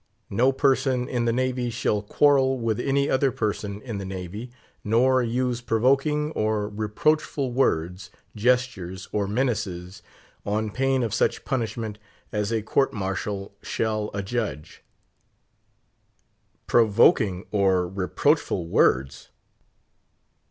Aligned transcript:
"_No 0.31 0.51
person 0.51 1.07
in 1.07 1.25
the 1.25 1.31
Navy 1.31 1.69
shall 1.69 2.01
quarrel 2.01 2.57
with 2.57 2.79
any 2.79 3.07
other 3.07 3.31
person 3.31 3.83
in 3.83 3.99
the 3.99 4.03
Navy, 4.03 4.49
nor 4.83 5.21
use 5.21 5.61
provoking 5.61 6.31
or 6.31 6.67
reproachful 6.67 7.51
words, 7.53 8.09
gestures, 8.35 9.07
or 9.11 9.27
menaces, 9.27 10.01
on 10.43 10.71
pain 10.71 11.03
of 11.03 11.13
such 11.13 11.45
punishment 11.45 11.99
as 12.31 12.51
a 12.51 12.63
court 12.63 12.93
martial 12.93 13.53
shall 13.61 14.09
adjudge_." 14.13 14.79
"_Provoking 16.67 17.45
or 17.51 17.87
reproachful 17.87 18.65
words! 18.67 19.29